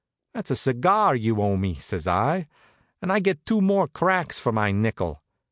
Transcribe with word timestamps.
"That's 0.33 0.49
a 0.49 0.55
cigar 0.55 1.15
you 1.15 1.43
owe 1.43 1.57
me," 1.57 1.75
says 1.75 2.07
I, 2.07 2.47
"and 3.03 3.11
I 3.13 3.19
gets 3.19 3.41
two 3.45 3.61
more 3.61 3.87
cracks 3.87 4.39
for 4.39 4.51
my 4.51 4.71
nickel." 4.71 5.21